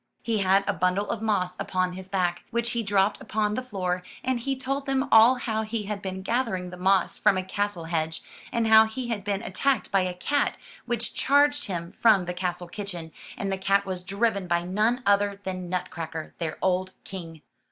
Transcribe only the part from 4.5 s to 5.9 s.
told them all how he